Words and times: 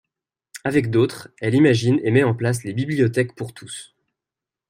Avec 0.63 0.89
d'autres, 0.89 1.29
elle 1.41 1.53
imagine 1.53 1.99
et 2.03 2.09
met 2.09 2.23
en 2.23 2.33
place 2.33 2.63
les 2.63 2.73
Bibliothèques 2.73 3.35
pour 3.35 3.53
tous. 3.53 3.93